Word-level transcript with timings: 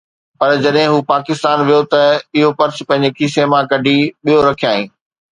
پر 0.39 0.51
جڏهن 0.63 0.87
هو 0.93 0.99
پاڪستان 1.11 1.57
ويو 1.67 1.81
ته 1.91 2.01
اهو 2.37 2.49
پرس 2.59 2.77
پنهنجي 2.89 3.11
کيسي 3.19 3.43
مان 3.53 3.63
ڪڍي 3.71 3.95
ٻيو 4.23 4.39
رکيائين 4.49 4.87